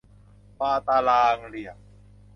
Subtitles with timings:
[0.59, 1.77] วาตารางเหลี่ยม